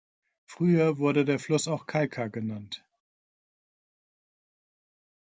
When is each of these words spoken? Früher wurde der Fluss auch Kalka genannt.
Früher 0.47 0.97
wurde 0.97 1.25
der 1.25 1.37
Fluss 1.37 1.67
auch 1.67 1.85
Kalka 1.85 2.25
genannt. 2.25 2.83